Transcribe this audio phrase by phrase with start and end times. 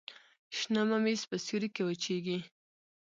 [0.57, 2.39] شنه ممیز په سیوري کې وچیږي.